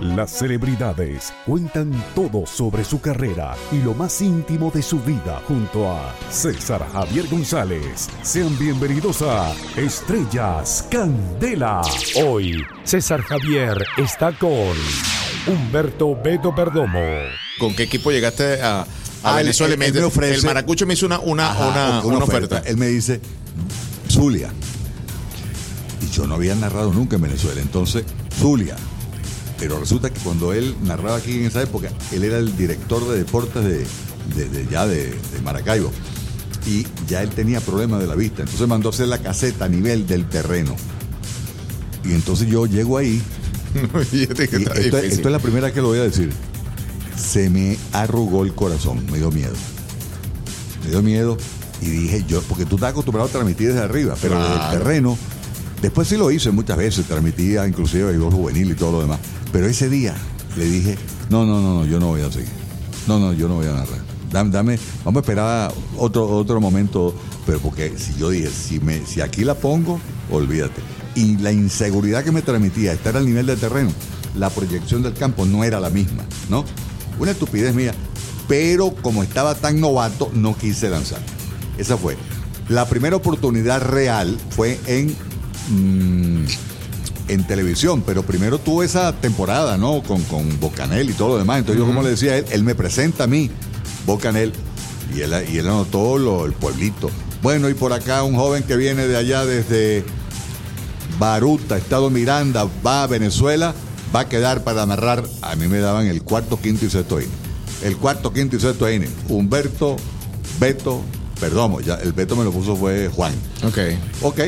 Las 0.00 0.30
celebridades 0.30 1.32
cuentan 1.44 1.90
todo 2.14 2.46
sobre 2.46 2.84
su 2.84 3.00
carrera 3.00 3.56
y 3.72 3.78
lo 3.78 3.94
más 3.94 4.20
íntimo 4.20 4.70
de 4.72 4.80
su 4.80 5.00
vida 5.00 5.42
junto 5.48 5.90
a 5.90 6.14
César 6.30 6.86
Javier 6.92 7.26
González. 7.28 8.08
Sean 8.22 8.56
bienvenidos 8.58 9.22
a 9.22 9.52
Estrellas 9.76 10.86
Candela. 10.88 11.82
Hoy, 12.24 12.62
César 12.84 13.22
Javier 13.22 13.84
está 13.96 14.30
con 14.38 14.72
Humberto 15.48 16.14
Beto 16.22 16.54
Perdomo. 16.54 17.00
¿Con 17.58 17.74
qué 17.74 17.82
equipo 17.84 18.12
llegaste 18.12 18.62
a, 18.62 18.82
a 18.82 18.86
Ah, 19.24 19.36
Venezuela? 19.38 19.72
él- 19.74 19.80
Me- 19.80 19.86
él 19.86 19.94
me 19.94 20.04
ofrece- 20.04 20.34
el 20.36 20.42
Maracucho 20.44 20.86
me 20.86 20.94
hizo 20.94 21.06
una, 21.06 21.18
una, 21.18 21.50
Ajá, 21.50 21.68
una, 21.68 22.00
una 22.04 22.18
oferta. 22.24 22.62
Él 22.64 22.76
me 22.76 22.86
dice, 22.86 23.20
Zulia. 24.08 24.50
Y 26.00 26.08
yo 26.10 26.28
no 26.28 26.36
había 26.36 26.54
narrado 26.54 26.92
nunca 26.92 27.16
en 27.16 27.22
Venezuela. 27.22 27.60
Entonces, 27.60 28.04
Zulia. 28.38 28.76
Pero 29.58 29.78
resulta 29.80 30.10
que 30.10 30.20
cuando 30.20 30.52
él 30.52 30.74
narraba 30.84 31.16
aquí 31.16 31.32
en 31.38 31.46
esa 31.46 31.62
época, 31.62 31.90
él 32.12 32.22
era 32.24 32.38
el 32.38 32.56
director 32.56 33.06
de 33.08 33.18
deportes 33.18 33.64
de, 33.64 33.86
de- 34.36 34.48
de- 34.48 34.66
ya 34.70 34.86
de, 34.86 35.06
de 35.10 35.40
Maracaibo. 35.42 35.90
Y 36.66 36.86
ya 37.08 37.22
él 37.22 37.30
tenía 37.30 37.60
problemas 37.60 38.00
de 38.00 38.06
la 38.06 38.14
vista. 38.14 38.42
Entonces 38.42 38.68
mandó 38.68 38.88
a 38.90 38.92
hacer 38.92 39.08
la 39.08 39.18
caseta 39.18 39.64
a 39.64 39.68
nivel 39.68 40.06
del 40.06 40.28
terreno. 40.28 40.76
Y 42.04 42.12
entonces 42.12 42.46
yo 42.48 42.66
llego 42.66 42.98
ahí. 42.98 43.20
Y 44.12 44.22
está 44.22 44.42
esto, 44.44 44.98
es 44.98 45.24
la 45.26 45.38
primera 45.38 45.72
que 45.72 45.80
lo 45.82 45.88
voy 45.88 45.98
a 45.98 46.02
decir. 46.04 46.32
Se 47.16 47.50
me 47.50 47.76
arrugó 47.92 48.44
el 48.44 48.54
corazón, 48.54 49.04
me 49.10 49.18
dio 49.18 49.30
miedo. 49.30 49.52
Me 50.84 50.90
dio 50.90 51.02
miedo 51.02 51.36
y 51.82 51.86
dije 51.86 52.24
yo, 52.28 52.40
porque 52.42 52.64
tú 52.64 52.76
estás 52.76 52.90
acostumbrado 52.92 53.28
a 53.28 53.32
transmitir 53.32 53.68
desde 53.68 53.80
arriba, 53.82 54.14
pero 54.20 54.36
desde 54.40 54.52
el 54.52 54.58
Claro. 54.58 54.78
terreno, 54.78 55.18
después 55.82 56.08
sí 56.08 56.16
lo 56.16 56.30
hice 56.30 56.50
muchas 56.50 56.76
veces, 56.76 57.06
transmitía 57.06 57.66
inclusive 57.66 58.04
béisbol 58.04 58.32
juvenil 58.32 58.70
y 58.70 58.74
todo 58.74 58.92
lo 58.92 59.00
demás. 59.00 59.18
Pero 59.52 59.66
ese 59.66 59.88
día 59.88 60.14
le 60.56 60.64
dije, 60.64 60.98
no, 61.30 61.44
no, 61.46 61.60
no, 61.60 61.74
no, 61.80 61.86
yo 61.86 61.98
no 62.00 62.08
voy 62.08 62.22
a 62.22 62.30
seguir. 62.32 62.48
No, 63.06 63.18
no, 63.18 63.32
yo 63.32 63.48
no 63.48 63.54
voy 63.56 63.66
a 63.66 63.72
narrar. 63.72 64.00
Dame, 64.30 64.50
dame- 64.50 64.78
vamos 65.04 65.20
a 65.20 65.22
esperar 65.22 65.74
otro, 65.96 66.28
otro 66.28 66.60
momento, 66.60 67.14
pero 67.46 67.58
porque 67.60 67.94
si 67.96 68.14
yo 68.18 68.28
dije, 68.30 68.50
si, 68.50 68.78
me, 68.80 69.04
si 69.06 69.20
aquí 69.22 69.44
la 69.44 69.54
pongo, 69.54 69.98
olvídate. 70.30 70.82
Y 71.14 71.38
la 71.38 71.50
inseguridad 71.52 72.22
que 72.22 72.32
me 72.32 72.42
transmitía, 72.42 72.92
estar 72.92 73.16
al 73.16 73.24
nivel 73.24 73.46
del 73.46 73.58
terreno, 73.58 73.90
la 74.36 74.50
proyección 74.50 75.02
del 75.02 75.14
campo 75.14 75.46
no 75.46 75.64
era 75.64 75.80
la 75.80 75.88
misma, 75.88 76.24
¿no? 76.50 76.64
Una 77.18 77.30
estupidez 77.30 77.74
mía, 77.74 77.94
pero 78.46 78.94
como 79.02 79.22
estaba 79.22 79.54
tan 79.54 79.80
novato, 79.80 80.30
no 80.34 80.54
quise 80.56 80.90
lanzar. 80.90 81.20
Esa 81.78 81.96
fue. 81.96 82.16
La 82.68 82.86
primera 82.86 83.16
oportunidad 83.16 83.80
real 83.80 84.36
fue 84.50 84.78
en, 84.86 85.16
mm, 85.68 86.44
en 87.28 87.46
televisión, 87.46 88.02
pero 88.04 88.22
primero 88.22 88.58
tuve 88.58 88.86
esa 88.86 89.12
temporada, 89.12 89.76
¿no? 89.76 90.02
Con, 90.02 90.22
con 90.24 90.58
Bocanel 90.60 91.10
y 91.10 91.12
todo 91.12 91.28
lo 91.28 91.38
demás. 91.38 91.58
Entonces 91.58 91.80
yo, 91.80 91.86
como 91.86 92.02
le 92.02 92.10
decía 92.10 92.32
a 92.32 92.36
él, 92.38 92.44
él 92.50 92.62
me 92.62 92.74
presenta 92.74 93.24
a 93.24 93.26
mí, 93.26 93.50
Bocanel, 94.06 94.52
y 95.14 95.20
él, 95.20 95.32
y 95.52 95.58
él 95.58 95.66
anotó 95.66 96.18
lo, 96.18 96.46
el 96.46 96.52
pueblito. 96.52 97.10
Bueno, 97.42 97.68
y 97.68 97.74
por 97.74 97.92
acá 97.92 98.22
un 98.24 98.34
joven 98.34 98.62
que 98.62 98.76
viene 98.76 99.06
de 99.06 99.16
allá 99.16 99.44
desde 99.44 100.04
Baruta, 101.18 101.76
Estado 101.76 102.10
Miranda, 102.10 102.66
va 102.84 103.04
a 103.04 103.06
Venezuela, 103.06 103.74
va 104.14 104.20
a 104.20 104.28
quedar 104.28 104.64
para 104.64 104.82
amarrar. 104.82 105.24
A 105.42 105.54
mí 105.56 105.68
me 105.68 105.78
daban 105.78 106.06
el 106.06 106.22
cuarto, 106.22 106.60
quinto 106.60 106.84
y 106.86 106.90
sexto 106.90 107.20
inning. 107.20 107.30
El 107.82 107.96
cuarto, 107.96 108.32
quinto 108.32 108.56
y 108.56 108.60
sexto 108.60 108.90
inning. 108.90 109.14
Humberto, 109.28 109.96
Beto, 110.58 111.02
perdón, 111.38 111.80
ya 111.84 111.94
el 111.96 112.12
Beto 112.12 112.34
me 112.36 112.44
lo 112.44 112.50
puso 112.50 112.76
fue 112.76 113.08
Juan. 113.08 113.34
Ok. 113.64 113.78
Ok. 114.22 114.40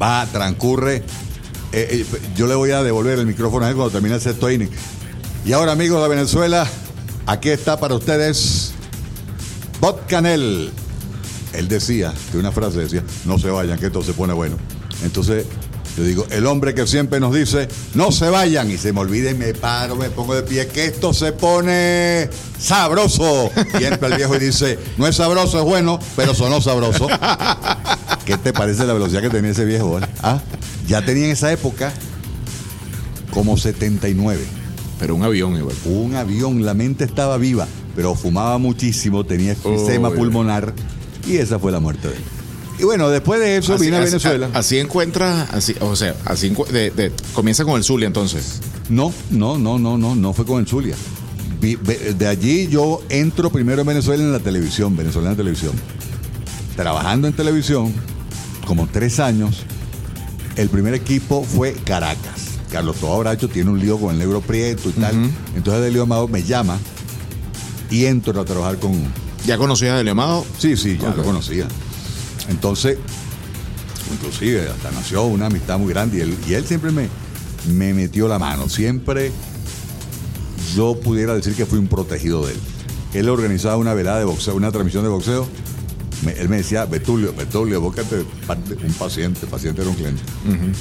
Va, 0.00 0.26
transcurre. 0.26 0.96
Eh, 1.72 2.04
eh, 2.04 2.06
yo 2.36 2.46
le 2.46 2.54
voy 2.54 2.70
a 2.70 2.82
devolver 2.82 3.18
el 3.18 3.26
micrófono 3.26 3.66
a 3.66 3.68
él 3.68 3.74
cuando 3.74 3.92
termine 3.92 4.14
el 4.14 4.20
sexto 4.20 4.50
inning. 4.50 4.70
Y 5.44 5.52
ahora, 5.52 5.72
amigos 5.72 6.02
de 6.02 6.08
Venezuela, 6.08 6.66
aquí 7.26 7.50
está 7.50 7.78
para 7.78 7.94
ustedes 7.94 8.72
Bob 9.80 10.06
Canel. 10.06 10.70
Él 11.52 11.68
decía, 11.68 12.12
que 12.30 12.38
una 12.38 12.52
frase 12.52 12.80
decía, 12.80 13.02
no 13.24 13.38
se 13.38 13.50
vayan, 13.50 13.78
que 13.78 13.86
esto 13.86 14.02
se 14.02 14.12
pone 14.12 14.32
bueno. 14.32 14.56
Entonces, 15.02 15.46
yo 15.96 16.04
digo, 16.04 16.26
el 16.30 16.46
hombre 16.46 16.74
que 16.74 16.86
siempre 16.86 17.20
nos 17.20 17.34
dice, 17.34 17.68
no 17.94 18.12
se 18.12 18.28
vayan, 18.28 18.70
y 18.70 18.76
se 18.76 18.92
me 18.92 19.00
olvida 19.00 19.30
y 19.30 19.34
me 19.34 19.54
paro, 19.54 19.96
me 19.96 20.10
pongo 20.10 20.34
de 20.34 20.42
pie, 20.42 20.66
que 20.68 20.84
esto 20.86 21.14
se 21.14 21.32
pone 21.32 22.28
sabroso. 22.58 23.50
Y 23.80 23.84
entra 23.84 24.08
el 24.08 24.16
viejo 24.16 24.36
y 24.36 24.40
dice, 24.40 24.78
no 24.98 25.06
es 25.06 25.16
sabroso, 25.16 25.58
es 25.58 25.64
bueno, 25.64 25.98
pero 26.14 26.34
sonó 26.34 26.60
sabroso. 26.60 27.08
¿Qué 28.26 28.36
te 28.36 28.52
parece 28.52 28.84
la 28.84 28.92
velocidad 28.92 29.22
que 29.22 29.30
tenía 29.30 29.52
ese 29.52 29.64
viejo? 29.64 29.98
eh? 29.98 30.02
¿Ah? 30.22 30.40
Ya 30.86 31.02
tenía 31.04 31.24
en 31.26 31.30
esa 31.30 31.50
época 31.52 31.92
como 33.32 33.56
79. 33.56 34.44
Pero 34.98 35.14
un 35.14 35.22
avión 35.22 35.56
igual. 35.56 35.74
Un 35.84 36.14
avión, 36.16 36.64
la 36.64 36.74
mente 36.74 37.04
estaba 37.04 37.36
viva, 37.38 37.66
pero 37.94 38.14
fumaba 38.14 38.58
muchísimo, 38.58 39.24
tenía 39.24 39.52
enfisema 39.52 40.08
Uy. 40.08 40.16
pulmonar 40.16 40.72
y 41.26 41.36
esa 41.36 41.58
fue 41.58 41.70
la 41.72 41.80
muerte 41.80 42.08
de 42.08 42.14
él. 42.16 42.20
Y 42.78 42.84
bueno, 42.84 43.08
después 43.08 43.40
de 43.40 43.56
eso 43.56 43.74
Así- 43.74 43.84
vine 43.86 43.96
a 43.96 44.00
así- 44.00 44.10
Venezuela. 44.10 44.50
a- 44.52 44.58
Así 44.58 44.78
encuentra, 44.78 45.42
así, 45.52 45.74
o 45.80 45.94
sea, 45.96 46.14
así 46.24 46.54
de- 46.72 46.90
de- 46.90 47.12
comienza 47.32 47.64
con 47.64 47.76
el 47.76 47.84
Zulia 47.84 48.06
entonces. 48.06 48.60
No, 48.88 49.12
no, 49.30 49.56
no, 49.58 49.78
no, 49.78 49.96
no, 49.98 50.14
no 50.14 50.32
fue 50.32 50.44
con 50.44 50.60
el 50.60 50.66
Zulia. 50.66 50.94
De 51.60 52.26
allí 52.28 52.68
yo 52.68 53.02
entro 53.08 53.50
primero 53.50 53.80
en 53.80 53.86
Venezuela 53.86 54.22
en 54.22 54.32
la 54.32 54.40
televisión, 54.40 54.96
Venezuela 54.96 55.28
en 55.28 55.32
la 55.34 55.36
televisión. 55.36 55.72
Trabajando 56.76 57.26
en 57.28 57.34
televisión, 57.34 57.92
como 58.66 58.86
tres 58.86 59.20
años, 59.20 59.62
el 60.56 60.68
primer 60.68 60.92
equipo 60.92 61.42
fue 61.42 61.72
Caracas. 61.72 62.58
Carlos 62.70 62.96
Toa 62.96 63.18
Bracho 63.18 63.48
tiene 63.48 63.70
un 63.70 63.78
lío 63.78 63.98
con 63.98 64.10
el 64.10 64.18
negro 64.18 64.42
Prieto 64.42 64.90
y 64.90 64.92
tal. 64.92 65.14
Entonces 65.54 65.82
Delio 65.82 66.02
Amado 66.02 66.28
me 66.28 66.42
llama 66.42 66.76
y 67.90 68.04
entro 68.04 68.38
a 68.38 68.44
trabajar 68.44 68.78
con, 68.78 68.92
¿Ya 69.46 69.56
conocías 69.56 69.92
a 69.92 69.96
Delio 69.98 70.12
Amado? 70.12 70.44
Sí, 70.58 70.76
sí, 70.76 70.98
ya 71.00 71.14
lo 71.14 71.22
conocía. 71.22 71.68
Entonces, 72.48 72.98
inclusive 74.12 74.68
hasta 74.68 74.90
nació 74.90 75.24
una 75.24 75.46
amistad 75.46 75.78
muy 75.78 75.92
grande 75.92 76.18
y 76.18 76.20
él, 76.20 76.36
y 76.48 76.54
él 76.54 76.66
siempre 76.66 76.90
me, 76.90 77.08
me 77.72 77.94
metió 77.94 78.26
la 78.28 78.38
mano. 78.38 78.68
Siempre 78.68 79.30
yo 80.74 80.98
pudiera 81.00 81.34
decir 81.34 81.54
que 81.54 81.64
fui 81.64 81.78
un 81.78 81.86
protegido 81.86 82.44
de 82.44 82.52
él. 82.52 82.60
Él 83.14 83.28
organizaba 83.28 83.76
una 83.76 83.94
velada 83.94 84.18
de 84.18 84.24
boxeo, 84.24 84.54
una 84.56 84.72
transmisión 84.72 85.04
de 85.04 85.08
boxeo. 85.08 85.46
Me- 86.24 86.32
él 86.32 86.48
me 86.48 86.56
decía, 86.58 86.84
Betulio, 86.86 87.32
Betulio, 87.34 87.80
búscate 87.80 88.16
un 88.20 88.92
paciente, 88.98 89.46
paciente 89.46 89.82
era 89.82 89.90
un 89.90 89.96
cliente. 89.96 90.22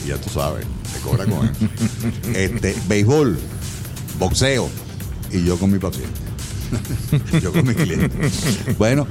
Y 0.06 0.10
ya 0.10 0.18
tú 0.18 0.30
sabes, 0.30 0.66
te 0.94 1.00
cobra 1.00 1.26
con 1.26 1.46
él. 1.48 1.52
este, 2.36 2.76
béisbol, 2.88 3.38
boxeo, 4.20 4.70
y 5.32 5.44
yo 5.44 5.58
con 5.58 5.72
mi 5.72 5.80
paciente. 5.80 6.12
yo 7.42 7.52
con 7.52 7.68
mi 7.68 7.74
cliente. 7.76 8.10
Bueno, 8.78 9.08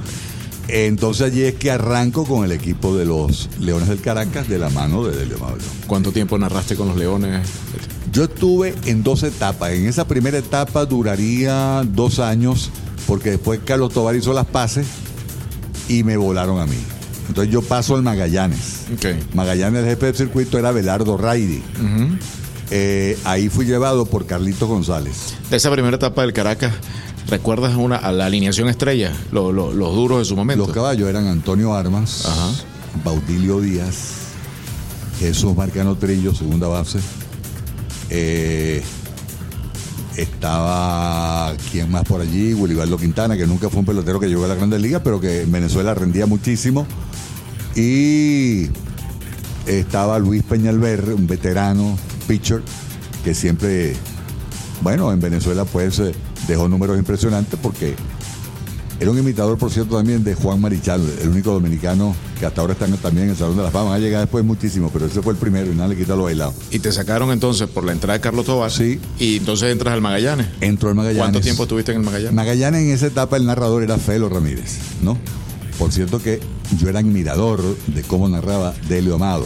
entonces 0.67 1.27
allí 1.27 1.43
es 1.43 1.53
que 1.55 1.69
arranco 1.71 2.25
con 2.25 2.43
el 2.43 2.51
equipo 2.51 2.97
de 2.97 3.05
los 3.05 3.49
Leones 3.59 3.87
del 3.87 4.01
Caracas 4.01 4.47
de 4.49 4.57
la 4.57 4.69
mano 4.69 5.03
de 5.05 5.15
Delio 5.15 5.37
Mauro. 5.37 5.61
¿Cuánto 5.85 6.11
tiempo 6.11 6.37
narraste 6.39 6.75
con 6.75 6.87
los 6.87 6.97
Leones? 6.97 7.47
Yo 8.11 8.23
estuve 8.23 8.73
en 8.85 9.03
dos 9.03 9.21
etapas. 9.23 9.71
En 9.73 9.85
esa 9.87 10.07
primera 10.07 10.37
etapa 10.39 10.85
duraría 10.85 11.83
dos 11.85 12.17
años, 12.19 12.71
porque 13.05 13.31
después 13.31 13.59
Carlos 13.63 13.93
Tobar 13.93 14.15
hizo 14.15 14.33
las 14.33 14.47
paces 14.47 14.87
y 15.89 16.03
me 16.03 16.17
volaron 16.17 16.59
a 16.59 16.65
mí. 16.65 16.77
Entonces 17.27 17.51
yo 17.51 17.61
paso 17.61 17.95
al 17.95 18.03
Magallanes. 18.03 18.85
Magallanes, 19.33 19.83
el 19.83 19.89
jefe 19.89 20.05
del 20.07 20.15
circuito 20.15 20.59
era 20.59 20.71
Belardo 20.71 21.17
Raidi. 21.17 21.63
Eh, 22.71 23.17
ahí 23.23 23.49
fui 23.49 23.65
llevado 23.65 24.05
por 24.05 24.25
Carlito 24.25 24.67
González. 24.67 25.35
De 25.49 25.57
esa 25.57 25.71
primera 25.71 25.95
etapa 25.97 26.21
del 26.23 26.33
Caracas, 26.33 26.73
¿recuerdas 27.27 27.75
una, 27.75 27.95
a 27.95 28.11
la 28.11 28.25
alineación 28.27 28.69
estrella? 28.69 29.11
Lo- 29.31 29.51
lo- 29.51 29.71
los 29.73 29.93
duros 29.95 30.19
de 30.19 30.25
su 30.25 30.35
momento. 30.35 30.65
Los 30.65 30.73
caballos 30.73 31.07
eran 31.09 31.27
Antonio 31.27 31.73
Armas, 31.75 32.25
Ajá. 32.25 32.51
Baudilio 33.03 33.59
Díaz, 33.61 33.95
Jesús 35.19 35.55
Marcano 35.55 35.95
Trillo, 35.95 36.33
segunda 36.33 36.67
base. 36.67 36.99
Eh, 38.09 38.83
estaba, 40.17 41.53
¿quién 41.71 41.91
más 41.91 42.03
por 42.03 42.21
allí? 42.21 42.53
Willibaldo 42.53 42.97
Quintana, 42.97 43.37
que 43.37 43.45
nunca 43.45 43.69
fue 43.69 43.79
un 43.79 43.85
pelotero 43.85 44.19
que 44.19 44.27
llegó 44.27 44.45
a 44.45 44.47
la 44.47 44.55
Grandes 44.55 44.81
Ligas, 44.81 45.01
pero 45.03 45.19
que 45.19 45.41
en 45.41 45.51
Venezuela 45.51 45.93
rendía 45.93 46.25
muchísimo. 46.25 46.87
Y 47.75 48.69
estaba 49.65 50.19
Luis 50.19 50.43
Peñalver, 50.43 51.13
un 51.13 51.27
veterano 51.27 51.97
pitcher, 52.27 52.61
que 53.23 53.33
siempre, 53.33 53.93
bueno, 54.81 55.11
en 55.11 55.19
Venezuela 55.19 55.65
pues 55.65 55.99
eh, 55.99 56.13
dejó 56.47 56.67
números 56.67 56.97
impresionantes 56.97 57.59
porque 57.61 57.95
era 58.99 59.11
un 59.11 59.17
imitador, 59.17 59.57
por 59.57 59.71
cierto, 59.71 59.97
también 59.97 60.23
de 60.23 60.35
Juan 60.35 60.61
Marichal, 60.61 61.01
el 61.21 61.29
único 61.29 61.51
dominicano 61.51 62.15
que 62.39 62.45
hasta 62.45 62.61
ahora 62.61 62.73
está 62.73 62.87
también 62.87 63.25
en 63.25 63.31
el 63.31 63.37
Salón 63.37 63.57
de 63.57 63.63
la 63.63 63.71
Fama. 63.71 63.89
Va 63.89 63.95
a 63.95 63.99
llegar 63.99 64.21
después 64.21 64.45
muchísimo, 64.45 64.89
pero 64.91 65.05
ese 65.07 65.21
fue 65.21 65.33
el 65.33 65.39
primero 65.39 65.71
y 65.71 65.75
nada 65.75 65.89
le 65.89 65.97
quita 65.97 66.15
lo 66.15 66.23
bailado. 66.23 66.53
Y 66.71 66.79
te 66.79 66.91
sacaron 66.91 67.31
entonces 67.31 67.67
por 67.67 67.83
la 67.83 67.91
entrada 67.91 68.13
de 68.13 68.21
Carlos 68.21 68.45
Tobar. 68.45 68.71
Sí. 68.71 68.99
Y 69.19 69.37
entonces 69.37 69.71
entras 69.71 69.93
al 69.93 70.01
Magallanes. 70.01 70.47
Entró 70.61 70.89
el 70.89 70.95
Magallanes. 70.95 71.21
¿Cuánto 71.21 71.41
tiempo 71.41 71.63
estuviste 71.63 71.91
en 71.91 71.99
el 71.99 72.05
Magallanes? 72.05 72.33
Magallanes 72.33 72.81
en 72.83 72.91
esa 72.91 73.07
etapa 73.07 73.35
el 73.37 73.45
narrador 73.45 73.83
era 73.83 73.97
Felo 73.97 74.29
Ramírez, 74.29 74.77
¿no? 75.01 75.17
Por 75.77 75.91
cierto 75.91 76.21
que 76.21 76.39
yo 76.79 76.87
era 76.87 76.99
admirador 76.99 77.61
de 77.87 78.01
cómo 78.03 78.29
narraba 78.29 78.73
Delio 78.87 79.15
Amado. 79.15 79.45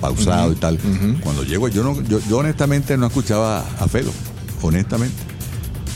pausado 0.00 0.52
y 0.52 0.56
tal. 0.56 0.78
Cuando 1.22 1.42
llego, 1.42 1.66
yo, 1.68 1.82
no, 1.82 2.00
yo, 2.02 2.20
yo 2.28 2.38
honestamente 2.38 2.96
no 2.96 3.06
escuchaba 3.06 3.64
a 3.80 3.88
Felo, 3.88 4.12
honestamente. 4.62 5.16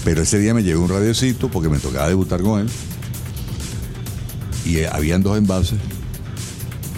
Pero 0.05 0.23
ese 0.23 0.39
día 0.39 0.55
me 0.55 0.63
llegó 0.63 0.83
un 0.83 0.89
radiocito 0.89 1.49
porque 1.49 1.69
me 1.69 1.79
tocaba 1.79 2.09
debutar 2.09 2.41
con 2.43 2.61
él. 2.61 2.69
Y 4.69 4.77
eh, 4.77 4.89
habían 4.93 5.23
dos 5.25 5.37
envases. 5.37 5.79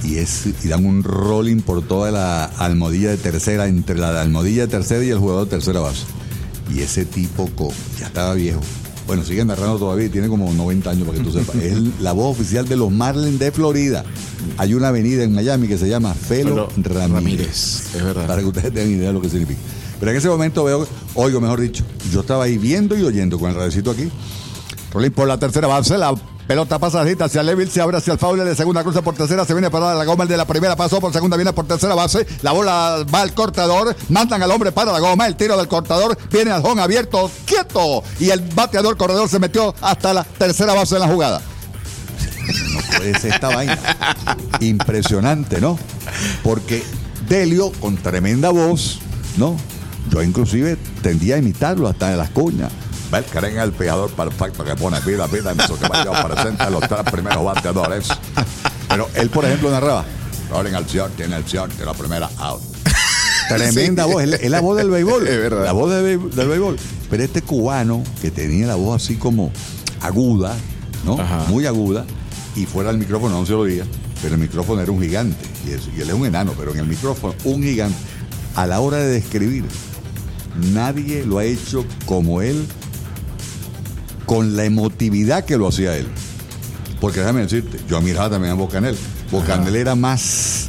Y, 0.05 0.17
es, 0.17 0.47
y 0.65 0.69
dan 0.69 0.85
un 0.85 1.03
rolling 1.05 1.61
por 1.61 1.83
toda 1.87 2.11
la 2.11 2.45
almohadilla 2.45 3.11
de 3.11 3.17
tercera, 3.19 3.67
entre 3.69 3.97
la 3.99 4.21
almohadilla 4.21 4.63
de 4.63 4.69
tercera 4.69 5.05
y 5.05 5.11
el 5.11 5.19
jugador 5.19 5.45
de 5.45 5.51
tercera 5.51 5.81
base. 5.81 6.03
Y 6.75 6.81
ese 6.81 7.05
tipo 7.05 7.49
co- 7.55 7.73
ya 7.99 8.07
estaba 8.07 8.35
viejo. 8.35 8.61
Bueno, 9.07 9.25
sigue 9.25 9.45
narrando 9.45 9.77
todavía 9.79 10.07
y 10.07 10.09
tiene 10.09 10.29
como 10.29 10.53
90 10.53 10.91
años 10.91 11.07
para 11.07 11.19
que 11.19 11.25
tú 11.25 11.33
sepas. 11.33 11.57
Es 11.57 11.79
la 12.01 12.13
voz 12.13 12.37
oficial 12.37 12.67
de 12.69 12.77
los 12.77 12.91
Marlins 12.91 13.39
de 13.39 13.53
Florida. 13.53 14.05
Hay 14.57 14.73
una 14.75 14.89
avenida 14.89 15.23
en 15.23 15.35
Miami 15.35 15.69
que 15.69 15.77
se 15.79 15.89
llama 15.89 16.15
Felo, 16.15 16.69
Ramírez. 16.77 17.13
Ramírez, 17.13 17.95
es 17.95 18.03
verdad. 18.05 18.27
Para 18.27 18.41
que 18.41 18.49
ustedes 18.49 18.73
tengan 18.73 18.91
idea 18.91 19.09
de 19.09 19.13
lo 19.15 19.21
que 19.21 19.29
significa. 19.29 19.61
Pero 19.99 20.13
en 20.13 20.17
ese 20.19 20.29
momento 20.29 20.65
veo, 20.65 20.87
oigo 21.15 21.41
mejor 21.43 21.61
dicho, 21.61 21.85
yo 22.11 22.21
estaba 22.21 22.45
ahí 22.45 22.57
viendo 22.57 22.97
y 22.99 23.03
oyendo 23.03 23.39
con 23.39 23.51
el 23.51 23.57
radiocito 23.57 23.91
aquí. 23.91 24.09
Rolling 24.93 25.11
por 25.11 25.29
la 25.29 25.39
tercera 25.39 25.67
base, 25.69 25.99
la 25.99 26.15
pelota 26.51 26.81
pasa 26.81 27.03
hacia 27.03 27.45
Leville, 27.45 27.71
se 27.71 27.81
abre 27.81 27.97
hacia 27.97 28.13
el 28.13 28.19
foul 28.19 28.45
de 28.45 28.57
segunda 28.57 28.83
cruza 28.83 29.03
por 29.03 29.15
tercera, 29.15 29.45
se 29.45 29.55
viene 29.55 29.71
para 29.71 29.95
la 29.95 30.05
goma, 30.05 30.25
el 30.25 30.29
de 30.29 30.37
la 30.37 30.45
primera 30.45 30.75
pasó 30.75 30.99
por 31.01 31.13
segunda, 31.13 31.37
viene 31.37 31.53
por 31.53 31.65
tercera 31.65 31.95
base, 31.95 32.27
la 32.43 32.51
bola 32.51 33.07
va 33.15 33.21
al 33.21 33.33
cortador, 33.35 33.95
mandan 34.09 34.43
al 34.43 34.51
hombre 34.51 34.73
para 34.73 34.91
la 34.91 34.99
goma, 34.99 35.29
el 35.29 35.37
tiro 35.37 35.57
del 35.57 35.69
cortador, 35.69 36.19
viene 36.29 36.51
al 36.51 36.67
home 36.67 36.83
abierto, 36.83 37.31
quieto, 37.45 38.03
y 38.19 38.31
el 38.31 38.41
bateador 38.41 38.97
corredor 38.97 39.29
se 39.29 39.39
metió 39.39 39.73
hasta 39.81 40.13
la 40.13 40.25
tercera 40.25 40.75
base 40.75 40.97
de 40.97 41.01
la 41.03 41.07
jugada. 41.07 41.41
No 42.73 42.97
puede 42.97 43.17
ser 43.21 43.35
esta 43.35 43.55
vaina. 43.55 43.79
Impresionante, 44.59 45.61
¿no? 45.61 45.79
Porque 46.43 46.83
Delio, 47.29 47.71
con 47.79 47.97
tremenda 47.97 48.51
voz, 48.51 48.99
¿no? 49.37 49.57
Yo 50.11 50.21
inclusive 50.21 50.77
tendía 51.01 51.37
a 51.37 51.39
imitarlo 51.39 51.87
hasta 51.87 52.11
en 52.11 52.19
las 52.19 52.31
cuñas. 52.31 52.73
Ver 53.11 53.25
creen 53.25 53.59
el 53.59 53.73
pejador 53.73 54.11
perfecto 54.11 54.65
que 54.65 54.75
pone 54.77 55.01
vida, 55.01 55.27
vida 55.27 55.53
en 55.53 55.61
su 55.67 55.77
caballo 55.79 56.13
presenta 56.29 56.71
los 56.71 56.81
tres 56.87 57.01
primeros 57.11 57.45
bateadores. 57.45 58.09
Pero 58.89 59.09
él, 59.15 59.29
por 59.31 59.45
ejemplo, 59.45 59.71
narraba. 59.71 60.05
Rolling 60.51 60.75
al 60.75 60.87
short, 60.87 61.15
tiene 61.17 61.37
el 61.37 61.45
short, 61.45 61.71
tiene 61.73 61.87
la 61.87 61.95
primera 61.95 62.29
out. 62.39 62.61
Tremenda 63.49 64.05
voz, 64.07 64.23
es, 64.23 64.33
es 64.41 64.51
la 64.51 64.61
voz 64.61 64.77
del 64.77 64.91
béisbol. 64.91 65.23
Es 65.29 65.37
verdad. 65.39 65.65
La 65.65 65.73
voz 65.73 65.91
del, 65.91 66.31
del 66.31 66.49
béisbol. 66.49 66.77
Pero 67.09 67.23
este 67.25 67.43
cubano 67.43 68.03
que 68.23 68.31
tenía 68.31 68.67
la 68.69 68.77
voz 68.77 69.03
así 69.03 69.17
como 69.17 69.51
aguda, 70.01 70.55
¿no? 71.05 71.21
Ajá. 71.21 71.45
Muy 71.49 71.67
aguda, 71.67 72.05
y 72.55 72.67
fuera 72.67 72.91
del 72.91 72.99
micrófono 72.99 73.41
no 73.41 73.47
se 73.47 73.53
lo 73.53 73.61
oía, 73.61 73.85
pero 74.23 74.35
el 74.37 74.41
micrófono 74.41 74.81
era 74.81 74.91
un 74.93 75.01
gigante. 75.03 75.45
Y, 75.67 75.73
es- 75.73 75.89
y 75.97 76.01
él 76.01 76.09
es 76.09 76.15
un 76.15 76.27
enano, 76.27 76.53
pero 76.57 76.73
en 76.73 76.79
el 76.79 76.87
micrófono, 76.87 77.35
un 77.45 77.63
gigante. 77.63 77.97
A 78.55 78.67
la 78.67 78.81
hora 78.81 78.99
de 78.99 79.07
describir, 79.09 79.65
nadie 80.73 81.25
lo 81.25 81.39
ha 81.39 81.45
hecho 81.45 81.85
como 82.07 82.43
él, 82.43 82.67
con 84.27 84.57
la 84.57 84.65
emotividad 84.65 85.45
que 85.45 85.57
lo 85.57 85.69
hacía 85.69 85.97
él. 85.97 86.07
Porque 87.01 87.21
déjame 87.21 87.41
decirte, 87.43 87.79
yo 87.89 87.97
admiraba 87.97 88.31
también 88.31 88.53
a 88.53 88.57
Bocanel. 88.57 88.97
Bocanel 89.31 89.75
era 89.77 89.95
más 89.95 90.69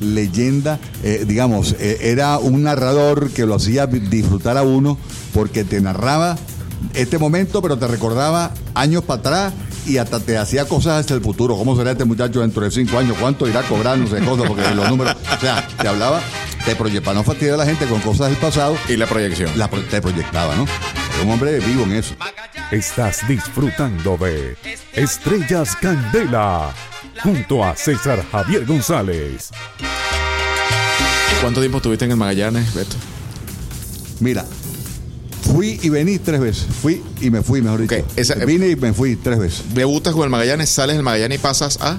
leyenda, 0.00 0.78
eh, 1.02 1.24
digamos, 1.26 1.74
eh, 1.78 1.98
era 2.02 2.38
un 2.38 2.62
narrador 2.62 3.30
que 3.30 3.46
lo 3.46 3.54
hacía 3.56 3.86
disfrutar 3.86 4.56
a 4.56 4.62
uno 4.62 4.96
porque 5.34 5.64
te 5.64 5.80
narraba 5.80 6.36
este 6.94 7.18
momento, 7.18 7.60
pero 7.62 7.76
te 7.78 7.86
recordaba 7.86 8.52
años 8.74 9.02
para 9.04 9.20
atrás 9.20 9.52
y 9.86 9.96
hasta 9.98 10.20
te 10.20 10.36
hacía 10.38 10.66
cosas 10.66 11.04
hacia 11.04 11.16
el 11.16 11.22
futuro. 11.22 11.56
¿Cómo 11.56 11.76
será 11.76 11.92
este 11.92 12.04
muchacho 12.04 12.40
dentro 12.40 12.62
de 12.62 12.70
cinco 12.70 12.98
años? 12.98 13.16
¿Cuánto 13.20 13.48
irá 13.48 13.60
a 13.60 13.62
cobrar? 13.64 13.98
No 13.98 14.06
sé, 14.06 14.18
cosas, 14.24 14.46
porque 14.46 14.62
los 14.74 14.88
números. 14.88 15.16
O 15.36 15.40
sea, 15.40 15.66
te 15.80 15.88
hablaba, 15.88 16.20
te 16.64 16.76
proye- 16.76 17.00
para 17.02 17.14
no 17.14 17.24
fastidiar 17.24 17.54
a 17.54 17.58
la 17.58 17.66
gente 17.66 17.86
con 17.86 18.00
cosas 18.00 18.28
del 18.28 18.36
pasado, 18.36 18.76
Y 18.88 18.96
la 18.96 19.06
proyección. 19.06 19.50
la, 19.56 19.68
pro- 19.68 19.82
te 19.84 20.00
proyectaba, 20.00 20.54
¿no? 20.56 20.64
Era 21.14 21.24
un 21.24 21.30
hombre 21.32 21.58
vivo 21.60 21.82
en 21.84 21.92
eso. 21.94 22.14
Estás 22.70 23.26
disfrutando 23.26 24.18
de 24.18 24.56
Estrellas 24.92 25.74
Candela 25.80 26.70
junto 27.22 27.64
a 27.64 27.74
César 27.74 28.22
Javier 28.30 28.66
González. 28.66 29.50
¿Cuánto 31.40 31.60
tiempo 31.60 31.78
estuviste 31.78 32.04
en 32.04 32.10
el 32.10 32.16
Magallanes, 32.18 32.74
Beto? 32.74 32.96
Mira, 34.20 34.44
fui 35.50 35.78
y 35.82 35.88
vení 35.88 36.18
tres 36.18 36.40
veces. 36.40 36.66
Fui 36.82 37.02
y 37.22 37.30
me 37.30 37.42
fui, 37.42 37.62
mejor 37.62 37.80
dicho. 37.80 37.94
Ok, 37.94 38.04
esa- 38.16 38.34
Vine 38.34 38.68
y 38.68 38.76
me 38.76 38.92
fui 38.92 39.16
tres 39.16 39.38
veces. 39.38 39.62
Debutas 39.74 40.12
con 40.12 40.24
el 40.24 40.30
Magallanes, 40.30 40.68
sales 40.68 40.96
del 40.96 41.04
Magallanes 41.04 41.38
y 41.38 41.40
pasas 41.42 41.78
a. 41.80 41.98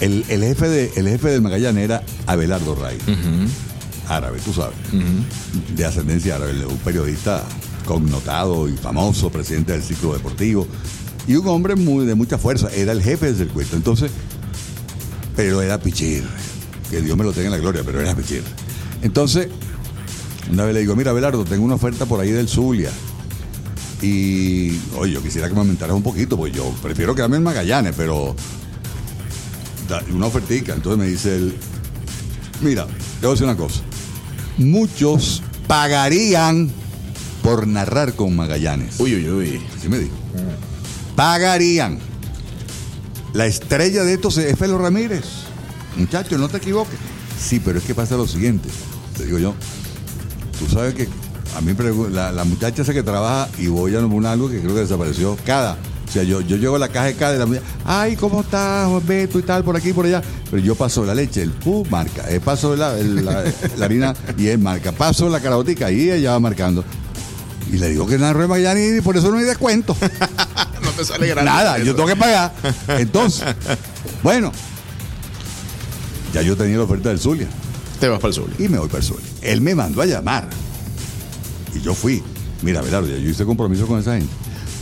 El, 0.00 0.24
el 0.28 0.42
jefe, 0.42 0.68
de, 0.68 0.92
el 0.96 1.08
jefe 1.08 1.28
del 1.28 1.42
Magallanes 1.42 1.84
era 1.84 2.02
Abelardo 2.26 2.76
Ray. 2.76 2.96
Árabe, 4.08 4.38
tú 4.42 4.54
sabes. 4.54 4.76
De 5.76 5.84
ascendencia 5.84 6.36
árabe. 6.36 6.64
Un 6.64 6.78
periodista 6.78 7.42
connotado 7.88 8.68
y 8.68 8.76
famoso, 8.76 9.30
presidente 9.30 9.72
del 9.72 9.82
ciclo 9.82 10.12
deportivo. 10.12 10.66
Y 11.26 11.36
un 11.36 11.48
hombre 11.48 11.74
muy, 11.74 12.04
de 12.04 12.14
mucha 12.14 12.36
fuerza. 12.36 12.68
Era 12.74 12.92
el 12.92 13.02
jefe 13.02 13.26
del 13.26 13.36
circuito. 13.36 13.76
Entonces, 13.76 14.10
pero 15.34 15.62
era 15.62 15.80
pichir. 15.80 16.22
Que 16.90 17.00
Dios 17.00 17.16
me 17.16 17.24
lo 17.24 17.32
tenga 17.32 17.46
en 17.46 17.52
la 17.52 17.58
gloria, 17.58 17.82
pero 17.84 18.00
era 18.00 18.14
pichir. 18.14 18.42
Entonces, 19.00 19.48
una 20.52 20.66
vez 20.66 20.74
le 20.74 20.80
digo, 20.80 20.94
mira, 20.96 21.12
Abelardo, 21.12 21.44
tengo 21.44 21.64
una 21.64 21.76
oferta 21.76 22.04
por 22.04 22.20
ahí 22.20 22.30
del 22.30 22.46
Zulia. 22.46 22.90
Y, 24.02 24.78
oye, 24.98 25.12
yo 25.14 25.22
quisiera 25.22 25.48
que 25.48 25.54
me 25.54 25.60
aumentaras 25.60 25.96
un 25.96 26.02
poquito, 26.02 26.36
porque 26.36 26.52
yo 26.52 26.70
prefiero 26.82 27.14
quedarme 27.14 27.38
en 27.38 27.42
Magallanes, 27.42 27.94
pero 27.96 28.36
una 30.12 30.26
ofertica. 30.26 30.74
Entonces 30.74 30.98
me 30.98 31.10
dice 31.10 31.36
él, 31.36 31.54
mira, 32.60 32.86
te 32.86 33.26
voy 33.26 33.28
a 33.28 33.30
decir 33.30 33.44
una 33.44 33.56
cosa. 33.56 33.80
Muchos 34.58 35.42
pagarían 35.66 36.70
por 37.48 37.66
narrar 37.66 38.12
con 38.12 38.36
Magallanes. 38.36 38.96
Uy, 39.00 39.14
uy, 39.14 39.30
uy. 39.30 39.60
Así 39.78 39.88
me 39.88 39.98
dijo. 39.98 40.12
Pagarían. 41.16 41.98
La 43.32 43.46
estrella 43.46 44.04
de 44.04 44.14
estos 44.14 44.36
es 44.36 44.58
Felo 44.58 44.76
Ramírez. 44.76 45.24
Muchachos, 45.96 46.38
no 46.38 46.48
te 46.50 46.58
equivoques. 46.58 46.98
Sí, 47.40 47.58
pero 47.64 47.78
es 47.78 47.84
que 47.84 47.94
pasa 47.94 48.16
lo 48.16 48.26
siguiente. 48.26 48.68
Te 49.16 49.24
digo 49.24 49.38
yo. 49.38 49.54
Tú 50.58 50.66
sabes 50.70 50.92
que 50.94 51.08
a 51.56 51.60
mí 51.62 51.72
la, 52.10 52.32
la 52.32 52.44
muchacha 52.44 52.82
esa 52.82 52.92
que 52.92 53.02
trabaja 53.02 53.48
y 53.58 53.68
voy 53.68 53.96
a 53.96 54.00
nombrar 54.00 54.34
algo 54.34 54.50
que 54.50 54.60
creo 54.60 54.74
que 54.74 54.80
desapareció. 54.82 55.34
Cada. 55.46 55.78
O 56.06 56.10
sea, 56.12 56.22
yo, 56.24 56.40
yo 56.42 56.56
llego 56.56 56.76
a 56.76 56.78
la 56.78 56.88
caja 56.88 57.06
de 57.06 57.14
cada 57.14 57.34
y 57.34 57.38
la 57.38 57.46
muchacha, 57.46 57.66
ay, 57.84 58.16
¿cómo 58.16 58.40
estás, 58.40 58.88
Beto 59.06 59.38
y 59.38 59.42
tal, 59.42 59.62
por 59.64 59.76
aquí, 59.76 59.92
por 59.92 60.04
allá? 60.06 60.22
Pero 60.50 60.62
yo 60.62 60.74
paso 60.74 61.04
la 61.04 61.14
leche, 61.14 61.42
el 61.42 61.50
pu 61.50 61.84
marca, 61.90 62.24
eh, 62.30 62.40
paso 62.40 62.74
la, 62.76 62.98
el- 62.98 63.24
la, 63.24 63.44
la 63.76 63.84
harina 63.84 64.14
y 64.38 64.46
él 64.48 64.58
marca, 64.58 64.90
paso 64.92 65.28
la 65.28 65.40
carabotica 65.40 65.90
y 65.90 66.10
ella 66.10 66.32
va 66.32 66.40
marcando. 66.40 66.82
Y 67.72 67.76
le 67.78 67.88
digo 67.90 68.06
que 68.06 68.14
en 68.14 68.20
Magallanes 68.20 68.98
y 68.98 69.00
por 69.00 69.16
eso 69.16 69.30
no 69.30 69.38
hay 69.38 69.44
descuento. 69.44 69.96
No 70.82 70.90
te 70.92 71.04
sale 71.04 71.26
grande. 71.26 71.50
Nada, 71.50 71.78
yo 71.78 71.94
tengo 71.94 72.08
que 72.08 72.16
pagar. 72.16 72.52
Entonces, 72.88 73.44
bueno, 74.22 74.52
ya 76.32 76.40
yo 76.40 76.56
tenía 76.56 76.76
la 76.76 76.84
oferta 76.84 77.08
del 77.08 77.18
Zulia 77.18 77.48
Te 77.98 78.08
vas 78.08 78.20
para 78.20 78.28
el 78.28 78.34
sur. 78.34 78.48
y 78.58 78.68
me 78.68 78.78
voy 78.78 78.86
para 78.88 79.00
el 79.00 79.04
Zulia. 79.04 79.26
Él 79.42 79.60
me 79.60 79.74
mandó 79.74 80.02
a 80.02 80.06
llamar 80.06 80.48
y 81.74 81.80
yo 81.80 81.94
fui. 81.94 82.22
Mira, 82.62 82.80
Belardo, 82.80 83.08
ya 83.08 83.16
yo 83.18 83.28
hice 83.28 83.44
compromiso 83.44 83.86
con 83.86 83.98
esa 84.00 84.14
gente. 84.14 84.32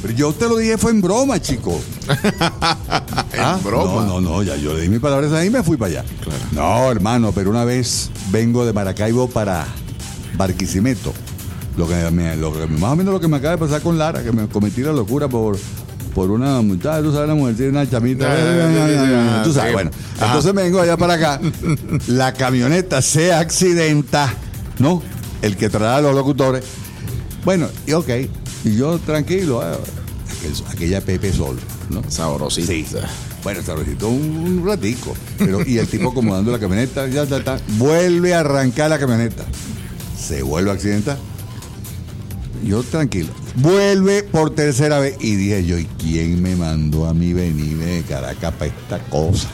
Pero 0.02 0.14
yo 0.14 0.32
te 0.32 0.49
lo 0.49 0.58
dije, 0.58 0.76
fue 0.78 0.90
en 0.92 1.00
broma, 1.00 1.40
chico. 1.40 1.80
En 3.32 3.62
broma. 3.64 4.06
No, 4.06 4.20
no, 4.20 4.20
no, 4.20 4.42
ya 4.42 4.56
yo 4.56 4.75
le 4.75 4.82
di 4.82 4.88
mis 4.88 5.00
palabras 5.00 5.32
ahí 5.32 5.49
y 5.49 5.50
me 5.50 5.62
fui 5.62 5.76
para 5.76 6.00
allá. 6.00 6.04
Claro. 6.22 6.38
No, 6.52 6.90
hermano, 6.90 7.32
pero 7.32 7.50
una 7.50 7.64
vez 7.64 8.10
vengo 8.30 8.64
de 8.64 8.72
Maracaibo 8.72 9.28
para 9.28 9.66
Barquisimeto. 10.37 11.12
Lo 11.76 11.87
que 11.87 12.11
me- 12.11 12.37
lo 12.37 12.52
que- 12.52 12.66
más 12.66 12.92
o 12.92 12.97
menos 12.97 13.12
lo 13.12 13.21
que 13.21 13.28
me 13.28 13.37
acaba 13.37 13.52
de 13.52 13.59
pasar 13.59 13.83
con 13.83 13.99
Lara, 13.99 14.23
que 14.23 14.33
me 14.33 14.47
cometí 14.49 14.80
la 14.83 14.92
locura 14.92 15.28
por, 15.28 15.59
por 16.14 16.30
una 16.30 16.62
muchacha, 16.62 17.02
tú 17.02 17.12
sabes, 17.12 17.28
la 17.28 17.35
mujer 17.35 17.54
tiene 17.56 17.71
una 17.73 17.88
chamita. 17.88 18.25
Ya, 18.28 18.45
ya, 18.45 18.54
ya, 18.73 18.88
ya, 18.88 19.11
ya, 19.37 19.42
tú 19.45 19.52
sabes, 19.52 19.68
sí. 19.71 19.75
bueno. 19.75 19.90
Ajá. 20.16 20.26
Entonces 20.26 20.54
me 20.54 20.62
vengo 20.62 20.80
allá 20.80 20.97
para 20.97 21.14
acá. 21.14 21.40
La 22.09 22.33
camioneta 22.33 23.02
se 23.02 23.33
accidenta, 23.35 24.33
¿no? 24.78 25.02
El 25.42 25.56
que 25.59 25.68
trae 25.68 25.99
a 25.99 26.00
los 26.00 26.14
locutores. 26.14 26.64
Bueno, 27.45 27.68
y 27.87 27.92
ok. 27.92 28.09
Y 28.64 28.75
yo 28.76 28.99
tranquilo, 28.99 29.61
ah, 29.61 29.76
aquel- 30.30 30.64
aquella 30.73 31.00
Pepe 31.02 31.30
Sol, 31.33 31.59
¿no? 31.90 32.02
Sabrosita. 32.09 32.68
Sí. 32.73 32.87
Bueno, 33.45 33.62
sabrosito 33.62 34.09
un, 34.09 34.23
un 34.38 34.66
ratico. 34.66 35.14
Pero, 35.38 35.61
y 35.64 35.76
el 35.78 35.87
tipo 35.87 36.09
acomodando 36.11 36.50
la 36.50 36.59
camioneta, 36.59 37.06
ya 37.06 37.25
está, 37.25 37.37
está. 37.37 37.59
Vuelve 37.76 38.35
a 38.35 38.40
arrancar 38.40 38.88
la 38.90 38.99
camioneta. 38.99 39.45
Se 40.18 40.42
vuelve 40.42 40.71
a 40.71 40.75
accidentar. 40.75 41.16
Yo 42.64 42.82
tranquilo. 42.82 43.28
Vuelve 43.56 44.22
por 44.22 44.50
tercera 44.50 44.98
vez. 44.98 45.16
Y 45.20 45.36
dije 45.36 45.64
yo, 45.64 45.78
¿y 45.78 45.86
quién 45.98 46.42
me 46.42 46.56
mandó 46.56 47.06
a 47.06 47.14
mí 47.14 47.32
venirme 47.32 47.84
de 47.86 48.02
Caracas 48.02 48.52
para 48.54 48.66
esta 48.66 48.98
cosa? 49.10 49.48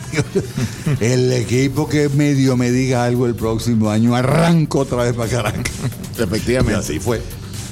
el 1.01 1.33
equipo 1.33 1.89
que 1.89 2.09
medio 2.09 2.57
me 2.57 2.71
diga 2.71 3.05
algo 3.05 3.27
el 3.27 3.35
próximo 3.35 3.91
año, 3.91 4.15
arranco 4.17 4.81
otra 4.81 5.05
vez 5.05 5.15
para 5.15 5.31
Caracas. 5.31 5.73
Y 6.19 6.23
Efectivamente. 6.23 6.79
así 6.79 6.99
fue. 7.01 7.23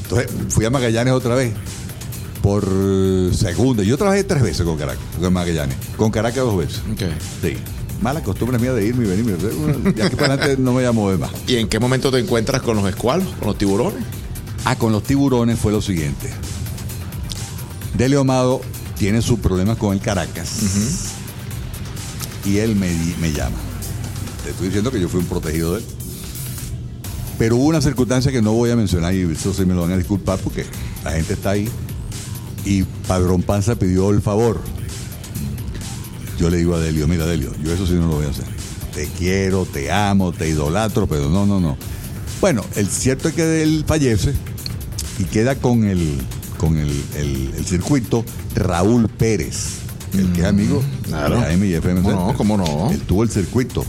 Entonces 0.04 0.30
fui 0.49 0.64
a 0.64 0.70
Magallanes 0.70 1.12
otra 1.12 1.34
vez. 1.34 1.52
Por 2.42 2.64
segunda. 3.34 3.82
Yo 3.82 3.99
trabajé 3.99 4.25
tres 4.25 4.42
veces 4.42 4.62
con 4.64 4.78
Caracas, 4.78 5.02
con 5.20 5.32
Magallanes. 5.32 5.76
Con 5.96 6.10
Caracas 6.10 6.42
dos 6.42 6.56
veces. 6.56 6.80
Ok. 6.90 7.02
Sí. 7.42 7.56
mala 8.00 8.22
costumbre 8.22 8.58
mía 8.58 8.72
de 8.72 8.87
irme 8.87 9.04
y 9.04 9.08
venirme. 9.08 9.92
Ya 9.94 10.08
que 10.08 10.16
para 10.16 10.34
adelante 10.34 10.62
no 10.62 10.70
me 10.70 10.78
voy 10.78 10.84
a 10.87 10.92
mover 10.92 11.18
más. 11.18 11.30
¿Y 11.46 11.56
en 11.56 11.68
qué 11.68 11.78
momento 11.78 12.10
te 12.10 12.18
encuentras 12.18 12.62
con 12.62 12.76
los 12.78 12.88
escualos, 12.88 13.28
con 13.38 13.49
los 13.49 13.58
tiburones? 13.58 14.02
Ah, 14.64 14.76
con 14.76 14.92
los 14.92 15.02
tiburones 15.02 15.58
fue 15.58 15.72
lo 15.72 15.80
siguiente. 15.80 16.30
Delio 17.94 18.20
Amado 18.20 18.60
tiene 18.98 19.22
sus 19.22 19.38
problemas 19.38 19.78
con 19.78 19.94
el 19.94 20.00
Caracas. 20.00 20.62
Y 22.44 22.58
él 22.58 22.76
me, 22.76 22.90
me 23.20 23.32
llama. 23.32 23.56
Te 24.44 24.50
estoy 24.50 24.66
diciendo 24.66 24.90
que 24.90 25.00
yo 25.00 25.08
fui 25.08 25.20
un 25.20 25.26
protegido 25.26 25.74
de 25.74 25.80
él. 25.80 25.86
Pero 27.38 27.56
hubo 27.56 27.64
una 27.64 27.80
circunstancia 27.80 28.30
que 28.30 28.42
no 28.42 28.52
voy 28.52 28.70
a 28.70 28.76
mencionar 28.76 29.14
y 29.14 29.22
eso 29.22 29.54
sí 29.54 29.64
me 29.64 29.74
lo 29.74 29.82
van 29.82 29.92
a 29.92 29.96
disculpar 29.96 30.38
porque 30.40 30.66
la 31.02 31.12
gente 31.12 31.32
está 31.32 31.50
ahí. 31.50 31.68
Y 32.64 32.82
Padrón 32.82 33.42
Panza 33.42 33.76
pidió 33.76 34.10
el 34.10 34.20
favor. 34.20 34.60
Yo 36.38 36.50
le 36.50 36.58
digo 36.58 36.74
a 36.74 36.80
Delio, 36.80 37.08
mira 37.08 37.26
Delio, 37.26 37.54
yo 37.62 37.72
eso 37.72 37.86
sí 37.86 37.94
no 37.94 38.08
lo 38.08 38.16
voy 38.16 38.26
a 38.26 38.30
hacer. 38.30 38.44
Te 38.94 39.06
quiero, 39.06 39.64
te 39.64 39.90
amo, 39.90 40.32
te 40.32 40.48
idolatro, 40.48 41.06
pero 41.06 41.30
no, 41.30 41.46
no, 41.46 41.60
no. 41.60 41.78
Bueno, 42.40 42.62
el 42.76 42.88
cierto 42.88 43.28
es 43.28 43.34
que 43.34 43.62
él 43.62 43.84
fallece 43.86 44.34
y 45.20 45.24
queda 45.24 45.54
con 45.56 45.84
el, 45.84 46.18
con 46.58 46.76
el, 46.78 46.88
el- 47.16 47.52
el 47.56 47.64
circuito 47.66 48.24
Raúl 48.54 49.08
Pérez, 49.08 49.78
el 50.14 50.32
que 50.32 50.40
es 50.40 50.46
amigo 50.46 50.82
claro. 51.02 51.40
de 51.40 51.52
AM 51.54 51.64
y 51.64 51.72
FM 51.74 52.02
¿Cómo 52.02 52.26
no? 52.28 52.34
¿Cómo 52.36 52.56
no? 52.56 52.90
Él 52.90 53.00
tuvo 53.02 53.22
el 53.22 53.30
circuito. 53.30 53.84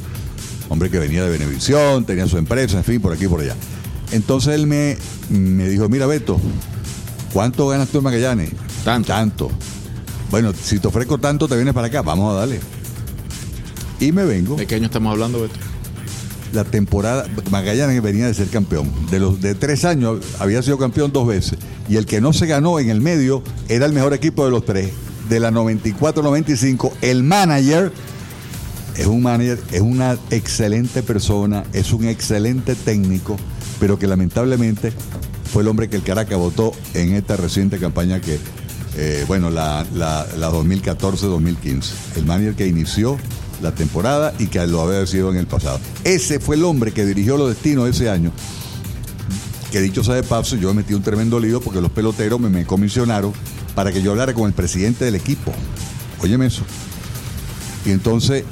Hombre 0.70 0.90
que 0.90 1.00
venía 1.00 1.24
de 1.24 1.30
Benevisión, 1.30 2.06
tenía 2.06 2.28
su 2.28 2.38
empresa, 2.38 2.78
en 2.78 2.84
fin, 2.84 3.02
por 3.02 3.12
aquí 3.14 3.26
y 3.26 3.28
por 3.28 3.42
allá. 3.42 3.56
Entonces 4.12 4.54
él 4.56 4.68
me, 4.68 4.98
me 5.30 5.68
dijo, 5.70 5.88
mira 5.90 6.06
Beto, 6.06 6.40
¿cuánto 7.34 7.68
ganas 7.68 7.90
tú 7.90 7.98
en 8.00 8.04
Magallanes? 8.06 8.52
Tanto. 8.86 9.08
Tanto. 9.08 9.52
Bueno, 10.30 10.54
si 10.54 10.80
te 10.80 10.88
ofrezco 10.88 11.18
tanto, 11.18 11.48
te 11.48 11.56
vienes 11.56 11.74
para 11.74 11.88
acá, 11.88 12.02
vamos 12.02 12.34
a 12.34 12.40
darle. 12.40 12.60
Y 14.00 14.12
me 14.14 14.24
vengo. 14.26 14.56
¿De 14.56 14.66
qué 14.66 14.76
año 14.76 14.86
estamos 14.86 15.12
hablando, 15.12 15.42
Beto? 15.42 15.56
La 16.54 16.64
temporada, 16.66 17.26
Magallanes 17.50 18.02
venía 18.02 18.28
de 18.28 18.34
ser 18.34 18.48
campeón. 18.48 18.92
De 19.10 19.20
los 19.20 19.42
de 19.42 19.56
tres 19.56 19.86
años 19.86 20.20
había 20.40 20.62
sido 20.62 20.78
campeón 20.78 21.12
dos 21.14 21.28
veces. 21.28 21.58
Y 21.88 21.96
el 21.96 22.06
que 22.06 22.20
no 22.20 22.34
se 22.34 22.46
ganó 22.46 22.80
en 22.80 22.90
el 22.90 23.02
medio 23.02 23.42
era 23.70 23.86
el 23.86 23.94
mejor 23.94 24.14
equipo 24.14 24.44
de 24.44 24.52
los 24.52 24.66
tres. 24.66 24.92
De 25.30 25.40
la 25.40 25.52
94-95, 25.52 26.92
el 27.02 27.24
manager 27.24 27.94
es 28.98 29.08
un 29.08 29.22
manager, 29.24 29.60
es 29.72 29.82
una 29.82 30.18
excelente 30.30 31.04
persona, 31.04 31.64
es 31.72 31.94
un 31.94 32.06
excelente 32.06 32.76
técnico, 32.76 33.38
pero 33.80 33.98
que 33.98 34.08
lamentablemente 34.08 34.92
fue 35.52 35.64
el 35.64 35.70
hombre 35.70 35.90
que 35.90 35.96
el 35.96 36.04
Caracas 36.04 36.38
votó 36.38 36.74
en 36.94 37.14
esta 37.14 37.38
reciente 37.38 37.78
campaña 37.78 38.20
que, 38.20 38.40
eh, 38.98 39.24
bueno, 39.28 39.50
la, 39.50 39.86
la, 39.94 40.28
la 40.38 40.52
2014-2015. 40.52 41.84
El 42.18 42.26
manager 42.26 42.56
que 42.56 42.68
inició 42.68 43.18
la 43.62 43.74
temporada 43.74 44.34
y 44.40 44.48
que 44.48 44.66
lo 44.68 44.82
había 44.82 45.06
sido 45.06 45.32
en 45.32 45.38
el 45.38 45.48
pasado. 45.48 45.80
Ese 46.04 46.40
fue 46.40 46.56
el 46.56 46.64
hombre 46.64 46.92
que 46.92 47.06
dirigió 47.06 47.38
los 47.38 47.50
destinos 47.50 47.90
ese 47.90 48.10
año. 48.10 48.32
Que 49.72 49.80
dicho 49.80 50.04
sea 50.04 50.16
de 50.16 50.24
paso, 50.24 50.56
yo 50.58 50.70
me 50.70 50.82
metí 50.82 50.94
un 50.94 51.02
tremendo 51.02 51.40
lío 51.40 51.62
porque 51.62 51.82
los 51.82 51.92
peloteros 51.92 52.40
me, 52.40 52.50
me 52.50 52.66
comisionaron 52.66 53.34
para 53.76 53.92
que 53.92 54.02
yo 54.02 54.12
hablara 54.12 54.34
con 54.34 54.48
el 54.48 54.54
presidente 54.54 55.06
del 55.06 55.16
equipo. 55.16 55.54
Óyeme 56.22 56.48
eso. 56.48 56.64
Y 57.86 57.92
entonces 57.92 58.44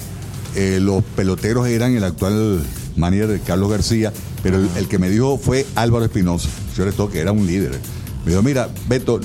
eh, 0.55 0.79
los 0.81 1.03
peloteros 1.03 1.67
eran 1.67 1.95
el 1.95 2.03
actual 2.03 2.63
manager 2.95 3.27
de 3.27 3.39
Carlos 3.39 3.69
García, 3.69 4.11
pero 4.41 4.57
el, 4.57 4.87
que 4.87 4.97
me 4.97 5.09
dijo 5.09 5.37
fue 5.37 5.65
Álvaro 5.75 6.05
Espinosa, 6.05 6.49
sobre 6.75 6.91
todo 6.91 7.09
que 7.09 7.19
era 7.19 7.31
un 7.31 7.45
líder. 7.45 7.79
Me 8.25 8.31
dijo, 8.31 8.43
mira, 8.43 8.69
Beto, 8.87 9.19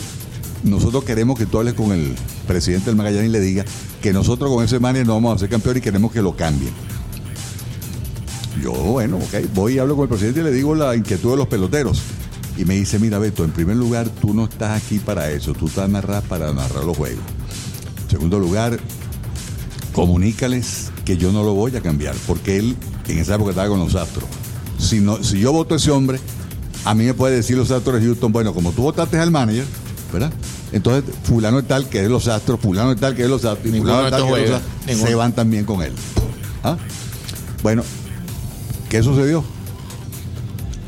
nosotros 0.62 1.04
queremos 1.04 1.38
que 1.38 1.46
tú 1.46 1.58
hables 1.58 1.74
con 1.74 1.92
el 1.92 2.14
presidente 2.44 2.86
del 2.86 2.96
Magallanes 2.96 3.30
le 3.30 3.40
diga 3.40 3.64
que 4.00 4.12
nosotros 4.12 4.50
con 4.50 4.64
ese 4.64 4.78
manager 4.78 5.06
no 5.06 5.14
vamos 5.14 5.36
a 5.36 5.38
ser 5.40 5.48
campeón 5.48 5.78
y 5.78 5.80
queremos 5.80 6.12
que 6.12 6.22
lo 6.22 6.36
cambien. 6.36 6.72
Yo, 8.62 8.72
bueno, 8.72 9.16
ok, 9.16 9.52
voy 9.54 9.74
y 9.74 9.78
hablo 9.78 9.96
con 9.96 10.04
el 10.04 10.08
presidente 10.08 10.40
y 10.40 10.44
le 10.44 10.52
digo 10.52 10.74
la 10.74 10.94
inquietud 10.94 11.32
de 11.32 11.36
los 11.36 11.48
peloteros. 11.48 12.00
Y 12.56 12.64
me 12.64 12.74
dice, 12.74 12.98
mira, 12.98 13.18
Beto, 13.18 13.44
en 13.44 13.50
primer 13.50 13.76
lugar, 13.76 14.08
tú 14.08 14.32
no 14.32 14.44
estás 14.44 14.80
aquí 14.80 15.00
para 15.00 15.30
eso, 15.30 15.54
tú 15.54 15.66
estás 15.66 15.88
narrar 15.88 16.22
para 16.22 16.52
narrar 16.52 16.84
los 16.84 16.96
juegos. 16.96 17.24
En 18.04 18.10
segundo 18.10 18.38
lugar, 18.38 18.78
comunícales 19.92 20.92
que 21.04 21.16
yo 21.16 21.32
no 21.32 21.42
lo 21.42 21.54
voy 21.54 21.74
a 21.76 21.80
cambiar, 21.80 22.14
porque 22.26 22.58
él 22.58 22.76
en 23.08 23.18
esa 23.18 23.34
época 23.34 23.50
estaba 23.50 23.68
con 23.68 23.80
los 23.80 23.94
Astros. 23.94 24.28
Si, 24.78 25.00
no, 25.00 25.22
si 25.22 25.40
yo 25.40 25.52
voto 25.52 25.74
a 25.74 25.76
ese 25.78 25.90
hombre, 25.90 26.20
a 26.84 26.94
mí 26.94 27.04
me 27.04 27.14
puede 27.14 27.36
decir 27.36 27.56
los 27.56 27.70
Astros 27.70 28.00
de 28.00 28.06
Houston, 28.06 28.30
bueno, 28.30 28.54
como 28.54 28.72
tú 28.72 28.82
votaste 28.82 29.18
al 29.18 29.30
manager, 29.30 29.64
¿verdad? 30.12 30.32
Entonces, 30.72 31.14
fulano 31.24 31.60
es 31.60 31.68
tal 31.68 31.88
que 31.88 32.02
es 32.02 32.08
los 32.08 32.26
Astros, 32.28 32.60
fulano 32.60 32.92
es 32.92 33.00
tal 33.00 33.14
que 33.14 33.22
es 33.22 33.28
los 33.28 33.44
Astros, 33.44 33.74
y 33.74 33.78
fulano 33.78 34.04
es 34.06 34.10
tal 34.10 34.26
que 34.26 34.42
es 34.42 34.50
los. 34.50 34.60
Astros, 34.60 34.86
Ninguno. 34.86 35.08
se 35.08 35.14
van 35.14 35.32
también 35.32 35.64
con 35.64 35.82
él. 35.82 35.92
¿Ah? 36.62 36.76
Bueno, 37.62 37.82
¿qué 38.88 39.02
sucedió? 39.02 39.44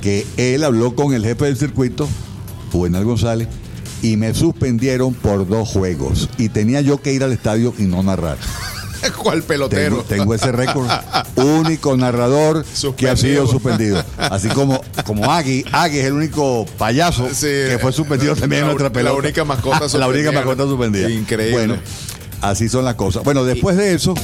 Que 0.03 0.27
él 0.37 0.65
habló 0.65 0.95
con 0.95 1.15
el 1.15 1.25
jefe 1.25 1.47
del 1.47 1.57
circuito, 1.57 2.09
Juvenal 2.73 3.05
González, 3.05 3.49
y 4.03 4.17
me 4.17 4.35
suspendieron 4.35 5.15
por 5.15 5.49
dos 5.49 5.69
juegos. 5.69 6.29
Y 6.39 6.49
tenía 6.49 6.81
yo 6.81 7.01
que 7.01 7.13
ir 7.13 7.25
al 7.25 7.33
estadio 7.33 7.73
y 7.79 7.83
no 7.83 8.03
narrar. 8.03 8.39
¿Cuál 9.17 9.43
pelotero? 9.43 9.97
Tengo, 10.03 10.05
tengo 10.05 10.35
ese 10.35 10.53
récord. 10.53 10.89
Único 11.37 11.97
narrador 11.97 12.65
que 12.97 13.09
ha 13.09 13.17
sido 13.17 13.47
suspendido. 13.47 14.03
Así 14.19 14.49
como, 14.49 14.81
como 15.05 15.31
Agui. 15.33 15.65
Agui 15.73 15.99
es 15.99 16.05
el 16.07 16.13
único 16.15 16.67
payaso 16.79 17.29
Sí, 17.33 17.47
que 17.47 17.79
fue 17.81 17.93
suspendido 17.93 18.35
la- 18.35 18.41
también 18.41 18.63
en 18.63 18.69
la- 18.69 18.73
nuestra 18.75 18.89
la 18.89 18.93
pelota. 18.93 19.17
única 19.19 19.45
mascota 19.45 19.79
la 19.81 19.85
única 19.85 19.99
suspendida. 20.07 20.33
mascota 20.33 20.63
suspendida. 20.65 21.11
Increíble. 21.11 21.53
Bueno, 21.57 21.77
así 22.41 22.69
son 22.69 22.85
las 22.85 22.95
cosas. 22.95 23.23
Bueno, 23.25 23.45
después 23.45 23.77
de 23.77 23.95
eso, 23.95 24.15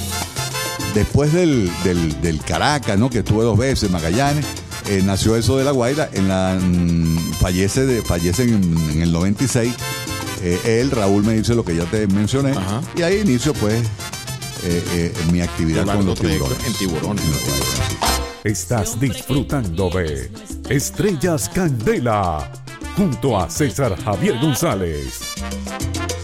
después 0.94 1.32
del, 1.32 1.70
del, 1.84 2.20
del 2.20 2.40
Caracas, 2.40 2.98
¿no? 2.98 3.10
Que 3.10 3.18
estuve 3.20 3.44
dos 3.44 3.58
veces, 3.58 3.90
Magallanes, 3.90 4.44
eh, 4.88 5.00
nació 5.04 5.36
eso 5.36 5.56
de 5.58 5.64
La 5.64 5.70
Guaira, 5.70 6.08
en 6.12 6.28
la, 6.28 6.58
mm, 6.60 7.34
fallece, 7.40 7.86
de, 7.86 8.02
fallece 8.02 8.42
en, 8.44 8.76
en 8.92 9.02
el 9.02 9.12
96. 9.12 9.72
Eh, 10.44 10.80
él, 10.80 10.90
Raúl, 10.90 11.22
me 11.24 11.34
dice 11.34 11.54
lo 11.54 11.64
que 11.64 11.76
ya 11.76 11.84
te 11.84 12.06
mencioné. 12.08 12.50
Ajá. 12.50 12.80
Y 12.96 13.02
ahí 13.02 13.20
inicio, 13.20 13.54
pues, 13.54 13.80
eh, 14.64 14.82
eh, 14.94 15.12
mi 15.32 15.40
actividad 15.40 15.84
con 15.84 16.06
los 16.06 16.20
tiburones. 16.20 16.64
en 16.64 16.72
tiburones. 16.74 17.24
Estás 18.44 19.00
disfrutando 19.00 19.90
de 19.90 20.30
Estrellas 20.68 21.48
Candela 21.48 22.48
junto 22.96 23.36
a 23.38 23.48
César 23.50 23.96
Javier 24.02 24.38
González. 24.40 25.20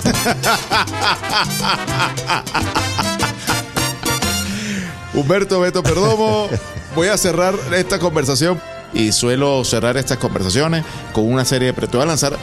Humberto 5.14 5.60
Beto 5.60 5.82
Perdomo, 5.82 6.48
voy 6.94 7.08
a 7.08 7.16
cerrar 7.16 7.54
esta 7.74 7.98
conversación 7.98 8.60
y 8.94 9.12
suelo 9.12 9.64
cerrar 9.64 9.96
estas 9.96 10.18
conversaciones 10.18 10.84
con 11.12 11.30
una 11.30 11.44
serie 11.44 11.72
de... 11.72 11.86
Te 11.86 11.96
voy 11.96 12.02
a 12.02 12.06
lanzar 12.06 12.36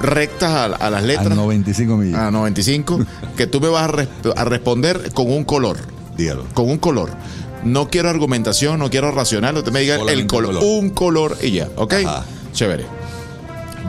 rectas 0.00 0.50
a, 0.52 0.64
a 0.66 0.90
las 0.90 1.02
A 1.02 1.06
letras. 1.06 1.36
95 1.36 1.96
millones. 1.96 2.20
A 2.20 2.30
95, 2.30 3.00
que 3.36 3.46
tú 3.46 3.60
me 3.60 3.68
vas 3.68 3.84
a, 3.84 3.88
res- 3.88 4.08
a 4.36 4.44
responder 4.44 5.12
con 5.14 5.30
un 5.30 5.44
color. 5.44 5.78
Dígalo. 6.16 6.44
Con 6.54 6.70
un 6.70 6.78
color. 6.78 7.10
No 7.64 7.88
quiero 7.88 8.08
argumentación, 8.10 8.78
no 8.78 8.90
quiero 8.90 9.10
racional. 9.10 9.56
Usted 9.56 9.72
me 9.72 9.80
diga 9.80 9.96
el 9.96 10.26
color. 10.26 10.56
un 10.62 10.90
color 10.90 11.36
y 11.42 11.50
ya, 11.52 11.68
¿ok? 11.76 11.94
Ajá. 12.06 12.24
Chévere. 12.52 12.86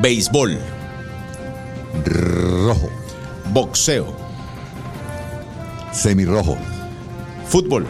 Béisbol, 0.01 0.57
Rojo. 2.05 2.89
boxeo, 3.53 4.13
Semirrojo. 5.91 6.57
fútbol, 7.47 7.85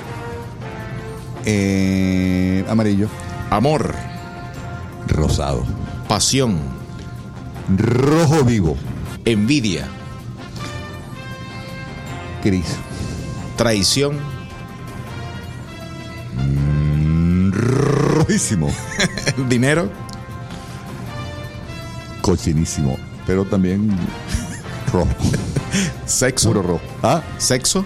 Eh, 1.46 2.64
amarillo. 2.70 3.08
amor, 3.50 3.94
Rosado. 5.08 5.64
pasión, 6.08 6.60
Rojo 7.76 8.44
vivo. 8.46 8.78
envidia, 9.26 9.88
Gris. 12.44 12.66
traición, 13.58 14.18
Rojísimo. 17.52 18.70
dinero, 19.50 19.90
Cochinísimo. 22.22 22.98
Pero 23.26 23.46
también 23.46 23.90
rojo. 24.94 25.08
sexo, 26.06 26.50
Puro 26.50 26.62
rojo. 26.62 26.82
Ah, 27.04 27.22
sexo, 27.38 27.84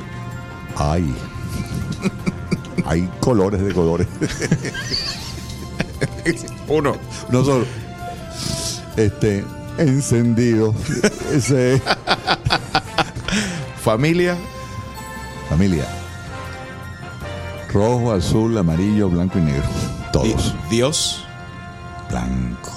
ay. 0.77 1.13
Hay 2.85 3.09
colores 3.19 3.61
de 3.61 3.73
colores. 3.73 4.07
uno, 6.67 6.95
No 7.31 7.43
solo. 7.45 7.65
Este. 8.97 9.43
Encendido. 9.77 10.73
Ese 11.31 11.81
familia, 13.81 14.37
Familia. 15.49 15.85
Rojo, 17.73 18.13
azul, 18.13 18.57
amarillo, 18.57 19.09
blanco 19.09 19.37
y 19.37 19.41
negro. 19.41 19.63
Todos. 20.13 20.55
Dios, 20.69 21.25
Blanco. 22.09 22.71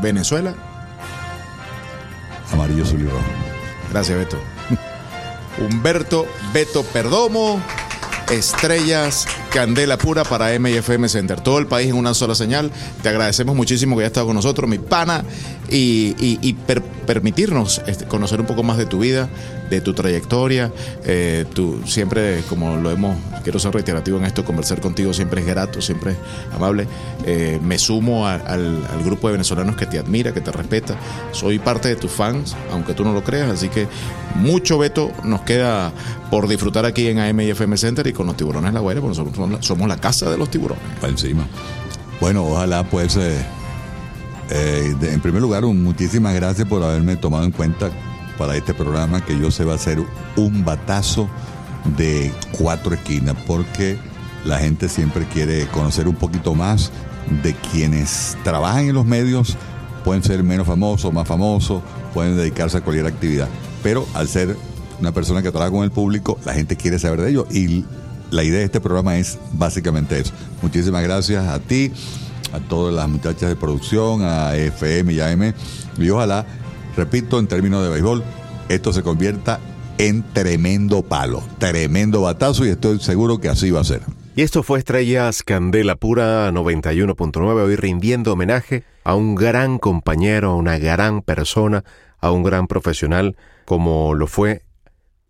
Venezuela. 0.00 0.54
Amarillo, 2.52 2.84
azul 2.84 3.00
y 3.02 3.04
rojo. 3.04 3.24
Gracias, 3.90 4.16
Beto. 4.18 4.38
Humberto 5.58 6.26
Beto 6.52 6.82
Perdomo, 6.82 7.60
Estrellas 8.30 9.26
Candela 9.56 9.96
Pura 9.96 10.22
para 10.22 10.52
MFM 10.58 11.08
Center. 11.08 11.40
Todo 11.40 11.58
el 11.58 11.66
país 11.66 11.88
en 11.88 11.96
una 11.96 12.12
sola 12.12 12.34
señal. 12.34 12.70
Te 13.02 13.08
agradecemos 13.08 13.56
muchísimo 13.56 13.96
que 13.96 14.02
hayas 14.02 14.10
estado 14.10 14.26
con 14.26 14.36
nosotros, 14.36 14.68
mi 14.68 14.76
pana, 14.78 15.24
y, 15.70 16.54
permitirnos 17.06 17.80
este, 17.86 18.04
conocer 18.04 18.40
un 18.40 18.46
poco 18.46 18.62
más 18.64 18.76
de 18.76 18.84
tu 18.84 18.98
vida, 18.98 19.30
de 19.70 19.80
tu 19.80 19.94
trayectoria. 19.94 20.72
Eh, 21.04 21.46
siempre, 21.86 22.42
como 22.50 22.76
lo 22.76 22.90
hemos, 22.90 23.16
quiero 23.44 23.58
ser 23.58 23.72
reiterativo 23.72 24.18
en 24.18 24.24
esto, 24.24 24.44
conversar 24.44 24.80
contigo 24.80 25.14
siempre 25.14 25.40
es 25.40 25.46
grato, 25.46 25.80
siempre 25.80 26.12
es 26.12 26.18
amable. 26.52 26.86
Eh, 27.24 27.58
me 27.62 27.78
sumo 27.78 28.26
al, 28.26 28.82
grupo 29.04 29.28
de 29.28 29.32
venezolanos 29.32 29.76
que 29.76 29.86
te 29.86 29.98
admira, 29.98 30.34
que 30.34 30.40
te 30.40 30.52
respeta. 30.52 30.96
Soy 31.32 31.58
parte 31.58 31.88
de 31.88 31.96
tus 31.96 32.10
fans, 32.10 32.54
aunque 32.72 32.92
tú 32.92 33.04
no 33.04 33.12
lo 33.12 33.24
creas, 33.24 33.50
así 33.50 33.68
que 33.68 33.86
mucho 34.34 34.78
veto 34.78 35.12
nos 35.24 35.42
queda 35.42 35.92
por 36.30 36.48
disfrutar 36.48 36.84
aquí 36.84 37.08
en 37.08 37.20
AM 37.20 37.40
y 37.40 37.50
FM 37.50 37.76
Center 37.76 38.06
y 38.06 38.12
con 38.12 38.26
los 38.26 38.36
tiburones 38.36 38.74
La 38.74 38.80
Guaira, 38.80 39.00
porque 39.00 39.16
nosotros 39.16 39.34
somos 39.60 39.88
la 39.88 39.96
casa 39.96 40.30
de 40.30 40.38
los 40.38 40.50
tiburones. 40.50 40.82
Para 41.00 41.12
encima. 41.12 41.46
Bueno, 42.20 42.44
ojalá 42.44 42.84
pues... 42.84 43.16
Eh, 43.16 43.44
en 44.48 45.20
primer 45.20 45.42
lugar, 45.42 45.64
muchísimas 45.64 46.32
gracias 46.34 46.68
por 46.68 46.80
haberme 46.82 47.16
tomado 47.16 47.44
en 47.44 47.50
cuenta 47.50 47.90
para 48.38 48.56
este 48.56 48.74
programa 48.74 49.24
que 49.24 49.38
yo 49.38 49.50
sé 49.50 49.64
va 49.64 49.74
a 49.74 49.78
ser 49.78 49.98
un 50.36 50.64
batazo 50.64 51.28
de 51.96 52.32
cuatro 52.52 52.94
esquinas, 52.94 53.36
porque 53.46 53.98
la 54.44 54.58
gente 54.58 54.88
siempre 54.88 55.26
quiere 55.26 55.66
conocer 55.68 56.08
un 56.08 56.14
poquito 56.14 56.54
más 56.54 56.90
de 57.42 57.54
quienes 57.54 58.36
trabajan 58.44 58.86
en 58.86 58.94
los 58.94 59.04
medios, 59.04 59.56
pueden 60.04 60.22
ser 60.22 60.42
menos 60.42 60.66
famosos, 60.66 61.12
más 61.12 61.26
famosos, 61.26 61.82
pueden 62.14 62.36
dedicarse 62.36 62.78
a 62.78 62.80
cualquier 62.82 63.06
actividad, 63.06 63.48
pero 63.82 64.06
al 64.14 64.28
ser 64.28 64.56
una 65.00 65.12
persona 65.12 65.42
que 65.42 65.50
trabaja 65.50 65.72
con 65.72 65.84
el 65.84 65.90
público, 65.90 66.38
la 66.44 66.54
gente 66.54 66.76
quiere 66.76 66.98
saber 66.98 67.20
de 67.20 67.30
ellos 67.30 67.46
y 67.50 67.84
la 68.30 68.44
idea 68.44 68.58
de 68.58 68.64
este 68.64 68.80
programa 68.80 69.16
es 69.16 69.38
básicamente 69.52 70.18
eso. 70.18 70.32
Muchísimas 70.62 71.02
gracias 71.02 71.46
a 71.46 71.58
ti, 71.58 71.92
a 72.52 72.60
todas 72.60 72.94
las 72.94 73.08
muchachas 73.08 73.48
de 73.48 73.56
producción, 73.56 74.22
a 74.22 74.56
FM 74.56 75.12
y 75.12 75.20
AM, 75.20 75.54
y 75.98 76.10
ojalá 76.10 76.46
repito, 76.96 77.38
en 77.38 77.46
términos 77.46 77.84
de 77.84 77.90
béisbol, 77.90 78.24
esto 78.68 78.92
se 78.92 79.02
convierta 79.02 79.60
en 79.98 80.22
tremendo 80.32 81.02
palo, 81.02 81.42
tremendo 81.58 82.22
batazo 82.22 82.66
y 82.66 82.70
estoy 82.70 82.98
seguro 82.98 83.38
que 83.38 83.48
así 83.48 83.70
va 83.70 83.80
a 83.80 83.84
ser. 83.84 84.02
Y 84.34 84.42
esto 84.42 84.62
fue 84.62 84.78
Estrellas 84.78 85.42
Candela 85.42 85.96
Pura 85.96 86.50
91.9, 86.50 87.62
hoy 87.62 87.76
rindiendo 87.76 88.32
homenaje 88.32 88.84
a 89.04 89.14
un 89.14 89.34
gran 89.34 89.78
compañero, 89.78 90.50
a 90.50 90.56
una 90.56 90.78
gran 90.78 91.22
persona, 91.22 91.84
a 92.20 92.30
un 92.32 92.42
gran 92.42 92.66
profesional 92.66 93.36
como 93.64 94.14
lo 94.14 94.26
fue 94.26 94.62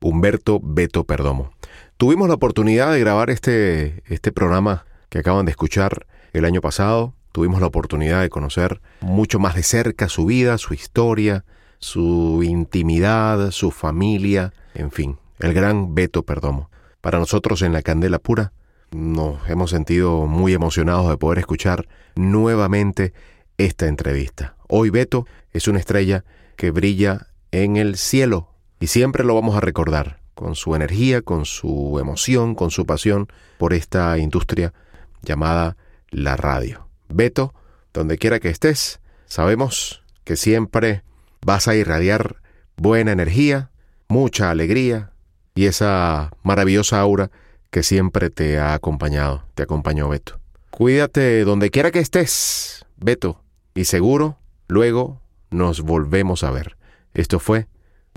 Humberto 0.01 0.61
Beto 0.63 1.05
Perdomo. 1.05 1.53
Tuvimos 1.99 2.29
la 2.29 2.35
oportunidad 2.35 2.93
de 2.93 3.01
grabar 3.01 3.31
este, 3.31 4.03
este 4.05 4.31
programa 4.31 4.85
que 5.09 5.21
acaban 5.21 5.47
de 5.47 5.53
escuchar 5.53 6.07
el 6.35 6.45
año 6.45 6.61
pasado. 6.61 7.15
Tuvimos 7.33 7.59
la 7.63 7.69
oportunidad 7.69 8.21
de 8.21 8.29
conocer 8.29 8.83
mucho 9.01 9.39
más 9.39 9.55
de 9.55 9.63
cerca 9.63 10.11
su 10.11 10.27
vida, 10.27 10.59
su 10.59 10.75
historia, 10.75 11.47
su 11.79 12.43
intimidad, 12.43 13.51
su 13.51 13.71
familia, 13.71 14.53
en 14.75 14.91
fin, 14.91 15.19
el 15.39 15.55
gran 15.55 15.95
Beto 15.95 16.23
Perdomo. 16.23 16.71
Para 17.01 17.19
nosotros 17.19 17.63
en 17.63 17.73
la 17.73 17.81
Candela 17.81 18.19
Pura 18.19 18.53
nos 18.91 19.49
hemos 19.49 19.71
sentido 19.71 20.27
muy 20.27 20.53
emocionados 20.53 21.09
de 21.09 21.17
poder 21.17 21.39
escuchar 21.39 21.89
nuevamente 22.15 23.15
esta 23.57 23.87
entrevista. 23.87 24.55
Hoy 24.69 24.91
Beto 24.91 25.27
es 25.51 25.67
una 25.67 25.79
estrella 25.79 26.27
que 26.57 26.71
brilla 26.73 27.29
en 27.53 27.79
el 27.79 27.97
cielo 27.97 28.51
y 28.81 28.89
siempre 28.89 29.25
lo 29.25 29.35
vamos 29.35 29.57
a 29.57 29.61
recordar 29.61 30.26
con 30.37 30.55
su 30.55 30.77
energía, 30.77 31.23
con 31.23 31.47
su 31.47 31.99
emoción, 31.99 32.55
con 32.55 32.71
su 32.71 32.85
pasión 32.85 33.27
por 33.59 33.73
esta 33.73 34.19
industria 34.19 34.75
llamada 35.23 35.77
la 36.11 36.37
radio. 36.37 36.87
Beto, 37.09 37.55
donde 37.95 38.19
quiera 38.19 38.39
que 38.39 38.51
estés, 38.51 39.01
sabemos 39.25 40.03
que 40.25 40.37
siempre 40.37 41.03
vas 41.41 41.69
a 41.69 41.75
irradiar 41.75 42.37
buena 42.77 43.13
energía, 43.13 43.71
mucha 44.09 44.51
alegría 44.51 45.11
y 45.55 45.65
esa 45.65 46.31
maravillosa 46.43 47.01
aura 47.01 47.31
que 47.71 47.83
siempre 47.83 48.29
te 48.29 48.59
ha 48.59 48.75
acompañado, 48.75 49.45
te 49.55 49.63
acompañó 49.63 50.11
Beto. 50.11 50.39
Cuídate 50.71 51.45
donde 51.45 51.71
quiera 51.71 51.91
que 51.91 52.01
estés, 52.01 52.85
Beto, 52.99 53.43
y 53.75 53.87
seguro 53.87 54.39
luego 54.69 55.23
nos 55.51 55.81
volvemos 55.81 56.45
a 56.45 56.51
ver. 56.51 56.77
Esto 57.15 57.39
fue 57.39 57.69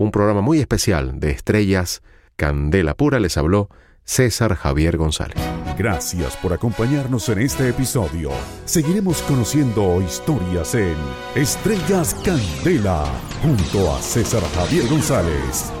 un 0.04 0.10
programa 0.10 0.40
muy 0.40 0.60
especial 0.60 1.20
de 1.20 1.30
Estrellas 1.30 2.02
Candela 2.36 2.94
Pura. 2.94 3.20
Les 3.20 3.36
habló 3.36 3.68
César 4.04 4.54
Javier 4.56 4.96
González. 4.96 5.36
Gracias 5.78 6.36
por 6.36 6.52
acompañarnos 6.52 7.28
en 7.28 7.38
este 7.38 7.68
episodio. 7.68 8.30
Seguiremos 8.64 9.22
conociendo 9.22 10.02
historias 10.02 10.74
en 10.74 10.96
Estrellas 11.34 12.14
Candela 12.24 13.06
junto 13.42 13.94
a 13.94 14.00
César 14.00 14.42
Javier 14.54 14.88
González. 14.88 15.72